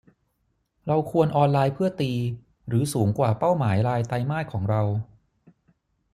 [0.87, 2.13] เราควรออนไลน์เพื่อตี
[2.67, 4.81] หรือสูงกว่าเป้าหมายรายไตรมาสของเรา